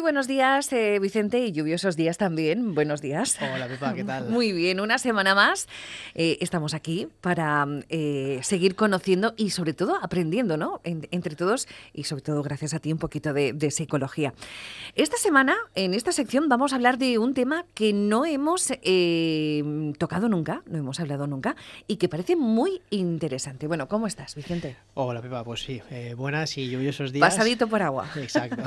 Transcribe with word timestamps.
Muy 0.00 0.04
buenos 0.12 0.26
días, 0.28 0.72
eh, 0.72 0.98
Vicente, 0.98 1.40
y 1.40 1.52
lluviosos 1.52 1.94
días 1.94 2.16
también. 2.16 2.74
Buenos 2.74 3.02
días. 3.02 3.36
Hola, 3.54 3.68
Pepa, 3.68 3.92
¿qué 3.92 4.02
tal? 4.02 4.28
Muy 4.30 4.50
bien, 4.52 4.80
una 4.80 4.96
semana 4.96 5.34
más. 5.34 5.68
eh, 6.14 6.38
estamos 6.40 6.72
aquí 6.72 7.06
para 7.20 7.66
eh, 7.90 8.40
seguir 8.42 8.76
conociendo 8.76 9.34
y 9.36 9.50
sobre 9.50 9.74
todo 9.74 9.96
aprendiendo, 10.02 10.56
¿no? 10.56 10.80
En- 10.84 11.06
entre 11.10 11.36
todos 11.36 11.68
y 11.92 12.04
sobre 12.04 12.22
todo 12.22 12.42
gracias 12.42 12.72
a 12.72 12.78
ti 12.78 12.90
un 12.90 12.98
poquito 12.98 13.34
de, 13.34 13.52
de 13.52 13.70
psicología. 13.70 14.32
Esta 14.94 15.18
semana, 15.18 15.54
en 15.74 15.92
esta 15.92 16.12
sección, 16.12 16.48
vamos 16.48 16.72
a 16.72 16.76
hablar 16.76 16.96
de 16.96 17.18
un 17.18 17.34
tema 17.34 17.66
que 17.74 17.92
no 17.92 18.24
hemos 18.24 18.68
tocado 19.98 20.30
nunca, 20.30 20.62
no 20.64 20.78
hemos 20.78 20.98
hablado 20.98 21.26
nunca 21.26 21.56
y 21.86 21.96
que 21.96 22.08
parece 22.08 22.36
muy 22.36 22.80
interesante. 22.88 23.66
Bueno, 23.66 23.86
¿cómo 23.86 24.06
estás, 24.06 24.34
Vicente? 24.34 24.76
Hola, 24.94 25.20
Pepa, 25.20 25.44
pues 25.44 25.60
sí, 25.60 25.82
buenas 26.16 26.56
y 26.56 26.70
lluviosos 26.70 27.12
días. 27.12 27.28
Pasadito 27.34 27.68
por 27.68 27.82
agua. 27.82 28.08
Exacto. 28.16 28.62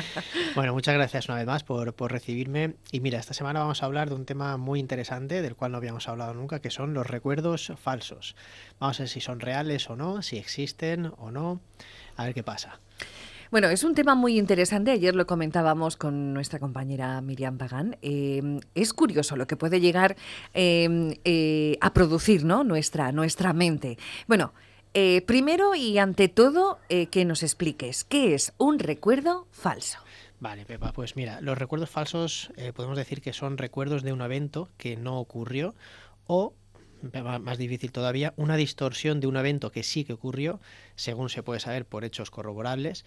bueno, 0.56 0.63
muchas 0.72 0.94
gracias 0.94 1.28
una 1.28 1.38
vez 1.38 1.46
más 1.46 1.64
por, 1.64 1.94
por 1.94 2.12
recibirme. 2.12 2.74
Y 2.90 3.00
mira, 3.00 3.18
esta 3.18 3.34
semana 3.34 3.60
vamos 3.60 3.82
a 3.82 3.86
hablar 3.86 4.08
de 4.08 4.14
un 4.14 4.24
tema 4.24 4.56
muy 4.56 4.80
interesante 4.80 5.42
del 5.42 5.56
cual 5.56 5.72
no 5.72 5.78
habíamos 5.78 6.08
hablado 6.08 6.32
nunca, 6.34 6.60
que 6.60 6.70
son 6.70 6.94
los 6.94 7.06
recuerdos 7.06 7.72
falsos. 7.76 8.36
Vamos 8.78 9.00
a 9.00 9.02
ver 9.02 9.08
si 9.08 9.20
son 9.20 9.40
reales 9.40 9.90
o 9.90 9.96
no, 9.96 10.22
si 10.22 10.38
existen 10.38 11.12
o 11.18 11.30
no. 11.30 11.60
A 12.16 12.24
ver 12.24 12.34
qué 12.34 12.42
pasa. 12.42 12.80
Bueno, 13.54 13.68
es 13.68 13.84
un 13.84 13.94
tema 13.94 14.16
muy 14.16 14.36
interesante. 14.36 14.90
Ayer 14.90 15.14
lo 15.14 15.26
comentábamos 15.26 15.96
con 15.96 16.34
nuestra 16.34 16.58
compañera 16.58 17.20
Miriam 17.20 17.56
Pagán. 17.56 17.96
Eh, 18.02 18.58
es 18.74 18.92
curioso 18.92 19.36
lo 19.36 19.46
que 19.46 19.56
puede 19.56 19.80
llegar 19.80 20.16
eh, 20.54 21.16
eh, 21.24 21.78
a 21.80 21.92
producir 21.92 22.44
¿no? 22.44 22.64
nuestra, 22.64 23.12
nuestra 23.12 23.52
mente. 23.52 23.96
Bueno, 24.26 24.54
eh, 24.92 25.22
primero 25.22 25.76
y 25.76 25.98
ante 25.98 26.28
todo, 26.28 26.78
que 26.88 27.24
nos 27.24 27.44
expliques 27.44 28.02
qué 28.02 28.34
es 28.34 28.52
un 28.58 28.80
recuerdo 28.80 29.46
falso. 29.52 29.98
Vale, 30.44 30.66
Pepa, 30.66 30.92
pues 30.92 31.16
mira, 31.16 31.40
los 31.40 31.56
recuerdos 31.56 31.88
falsos 31.88 32.52
eh, 32.58 32.74
podemos 32.74 32.98
decir 32.98 33.22
que 33.22 33.32
son 33.32 33.56
recuerdos 33.56 34.02
de 34.02 34.12
un 34.12 34.20
evento 34.20 34.68
que 34.76 34.94
no 34.94 35.18
ocurrió 35.18 35.74
o, 36.26 36.52
más 37.40 37.56
difícil 37.56 37.92
todavía, 37.92 38.34
una 38.36 38.56
distorsión 38.56 39.20
de 39.20 39.26
un 39.26 39.38
evento 39.38 39.72
que 39.72 39.82
sí 39.82 40.04
que 40.04 40.12
ocurrió, 40.12 40.60
según 40.96 41.30
se 41.30 41.42
puede 41.42 41.60
saber 41.60 41.86
por 41.86 42.04
hechos 42.04 42.30
corroborables, 42.30 43.06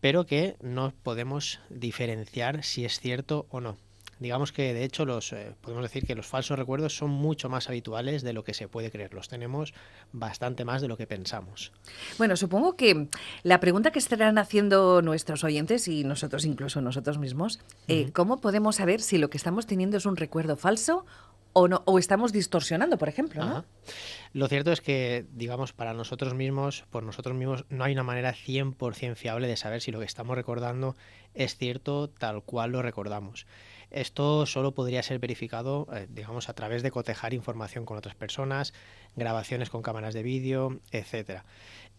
pero 0.00 0.26
que 0.26 0.54
no 0.62 0.92
podemos 1.02 1.58
diferenciar 1.70 2.62
si 2.62 2.84
es 2.84 3.00
cierto 3.00 3.46
o 3.50 3.60
no. 3.60 3.76
Digamos 4.18 4.52
que 4.52 4.72
de 4.72 4.84
hecho 4.84 5.04
los 5.04 5.32
eh, 5.32 5.54
podemos 5.60 5.82
decir 5.82 6.06
que 6.06 6.14
los 6.14 6.26
falsos 6.26 6.58
recuerdos 6.58 6.96
son 6.96 7.10
mucho 7.10 7.48
más 7.48 7.68
habituales 7.68 8.22
de 8.22 8.32
lo 8.32 8.44
que 8.44 8.54
se 8.54 8.66
puede 8.66 8.90
creer. 8.90 9.12
Los 9.12 9.28
tenemos 9.28 9.74
bastante 10.12 10.64
más 10.64 10.80
de 10.80 10.88
lo 10.88 10.96
que 10.96 11.06
pensamos. 11.06 11.72
Bueno, 12.16 12.36
supongo 12.36 12.76
que 12.76 13.08
la 13.42 13.60
pregunta 13.60 13.90
que 13.90 13.98
estarán 13.98 14.38
haciendo 14.38 15.02
nuestros 15.02 15.44
oyentes 15.44 15.86
y 15.88 16.04
nosotros, 16.04 16.44
incluso 16.46 16.80
nosotros 16.80 17.18
mismos, 17.18 17.60
eh, 17.88 18.10
¿cómo 18.12 18.40
podemos 18.40 18.76
saber 18.76 19.02
si 19.02 19.18
lo 19.18 19.28
que 19.28 19.36
estamos 19.36 19.66
teniendo 19.66 19.98
es 19.98 20.06
un 20.06 20.16
recuerdo 20.16 20.56
falso 20.56 21.04
o 21.52 21.68
no? 21.68 21.82
O 21.84 21.98
estamos 21.98 22.32
distorsionando, 22.32 22.96
por 22.96 23.08
ejemplo. 23.08 23.64
Lo 24.32 24.48
cierto 24.48 24.72
es 24.72 24.80
que, 24.80 25.26
digamos, 25.32 25.72
para 25.72 25.94
nosotros 25.94 26.34
mismos, 26.34 26.84
por 26.90 27.02
nosotros 27.02 27.36
mismos, 27.36 27.64
no 27.68 27.84
hay 27.84 27.92
una 27.92 28.02
manera 28.02 28.34
100% 28.34 29.14
fiable 29.14 29.46
de 29.46 29.56
saber 29.56 29.80
si 29.80 29.92
lo 29.92 29.98
que 29.98 30.04
estamos 30.04 30.36
recordando 30.36 30.96
es 31.34 31.56
cierto 31.56 32.08
tal 32.08 32.42
cual 32.42 32.72
lo 32.72 32.82
recordamos. 32.82 33.46
Esto 33.90 34.46
solo 34.46 34.74
podría 34.74 35.02
ser 35.02 35.18
verificado, 35.18 35.86
eh, 35.92 36.06
digamos, 36.10 36.48
a 36.48 36.54
través 36.54 36.82
de 36.82 36.90
cotejar 36.90 37.34
información 37.34 37.84
con 37.84 37.96
otras 37.96 38.14
personas, 38.14 38.74
grabaciones 39.14 39.70
con 39.70 39.82
cámaras 39.82 40.14
de 40.14 40.22
vídeo, 40.22 40.80
etcétera. 40.90 41.44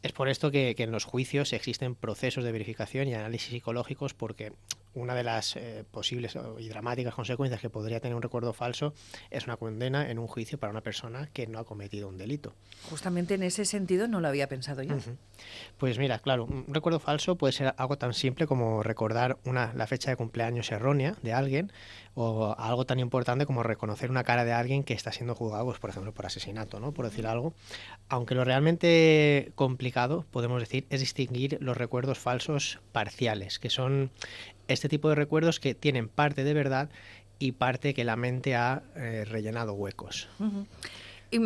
Es 0.04 0.12
por 0.12 0.30
esto 0.30 0.52
que, 0.52 0.76
que 0.76 0.84
en 0.84 0.92
los 0.92 1.06
juicios 1.06 1.54
existen 1.54 1.96
procesos 1.96 2.44
de 2.44 2.52
verificación 2.52 3.08
y 3.08 3.14
análisis 3.14 3.50
psicológicos 3.50 4.14
porque 4.14 4.54
una 4.98 5.14
de 5.14 5.24
las 5.24 5.56
eh, 5.56 5.86
posibles 5.92 6.38
y 6.58 6.70
dramáticas 6.70 7.14
consecuencias 7.14 7.62
que 7.62 7.70
podría 7.70 8.00
tener 8.00 8.16
un 8.16 8.22
recuerdo 8.22 8.52
falso 8.54 8.94
es 9.30 9.46
una 9.46 9.58
condena 9.58 10.10
en 10.10 10.20
un 10.20 10.28
juicio 10.28 10.58
para 10.58 10.72
una 10.72 10.82
persona 10.82 11.30
que 11.34 11.48
no 11.48 11.60
ha 11.60 11.66
cometido 11.66 12.08
un 12.08 12.18
delito. 12.18 12.54
Justamente 12.90 13.36
en 13.36 13.44
ese 13.44 13.66
sentido 13.66 14.08
no 14.08 14.20
lo 14.22 14.28
había 14.28 14.48
pensado 14.48 14.82
yo. 14.82 14.96
Pues 15.78 16.00
mira, 16.00 16.20
claro, 16.20 16.46
un 16.46 16.74
recuerdo 16.74 17.00
falso 17.00 17.36
puede 17.36 17.54
ser 17.54 17.74
algo 17.78 17.98
tan 17.98 18.14
simple 18.14 18.48
como 18.48 18.82
recordar 18.82 19.38
una, 19.46 19.72
la 19.76 19.88
fecha 19.88 20.10
de 20.10 20.18
cumpleaños 20.18 20.72
errónea 20.72 21.16
de 21.22 21.34
alguien 21.34 21.72
o 22.16 22.56
algo 22.58 22.84
tan 22.86 23.00
importante 23.00 23.46
como 23.46 23.62
reconocer 23.62 24.10
una 24.10 24.24
cara 24.24 24.44
de 24.44 24.52
alguien 24.52 24.84
que 24.84 24.96
está 24.96 25.12
siendo 25.12 25.36
juzgado, 25.36 25.66
pues, 25.66 25.78
por 25.78 25.92
ejemplo, 25.92 26.12
por 26.16 26.26
asesinato, 26.26 26.80
¿no? 26.80 26.92
Por 26.92 27.06
decir 27.06 27.28
algo. 27.28 27.54
Aunque 28.10 28.34
lo 28.34 28.44
realmente 28.44 29.52
complicado, 29.54 29.87
podemos 29.92 30.60
decir, 30.62 30.86
es 30.90 31.00
distinguir 31.00 31.58
los 31.62 31.78
recuerdos 31.78 32.18
falsos 32.18 32.80
parciales, 32.92 33.60
que 33.60 33.70
son 33.70 34.12
este 34.68 34.90
tipo 34.90 35.10
de 35.10 35.16
recuerdos 35.16 35.60
que 35.60 35.76
tienen 35.76 36.10
parte 36.10 36.44
de 36.44 36.54
verdad 36.54 36.90
y 37.40 37.54
parte 37.54 37.94
que 37.94 38.04
la 38.04 38.16
mente 38.16 38.56
ha 38.56 38.84
eh, 38.96 39.26
rellenado 39.26 39.74
huecos. 39.74 40.28
Y, 41.32 41.40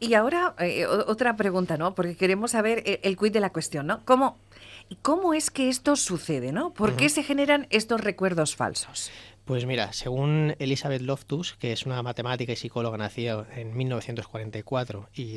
y 0.00 0.14
ahora 0.14 0.54
eh, 0.58 0.86
otra 0.86 1.36
pregunta, 1.36 1.76
¿no? 1.76 1.94
Porque 1.94 2.16
queremos 2.16 2.52
saber 2.52 2.82
el, 2.86 3.00
el 3.02 3.16
quid 3.16 3.32
de 3.32 3.40
la 3.40 3.50
cuestión, 3.50 3.86
¿no? 3.86 4.04
¿Cómo, 4.04 4.38
¿Cómo 5.02 5.34
es 5.34 5.50
que 5.50 5.68
esto 5.68 5.96
sucede, 5.96 6.52
¿no? 6.52 6.72
¿Por 6.72 6.96
qué 6.96 7.08
se 7.08 7.22
generan 7.22 7.66
estos 7.70 8.00
recuerdos 8.00 8.56
falsos? 8.56 9.10
Pues 9.44 9.64
mira, 9.64 9.92
según 9.94 10.54
Elizabeth 10.58 11.00
Loftus, 11.00 11.54
que 11.54 11.72
es 11.72 11.86
una 11.86 12.02
matemática 12.02 12.52
y 12.52 12.56
psicóloga 12.56 12.98
nacida 12.98 13.46
en 13.56 13.74
1944 13.74 15.08
y 15.14 15.36